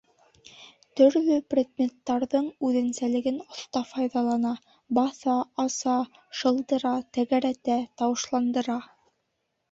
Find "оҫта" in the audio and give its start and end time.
3.49-3.81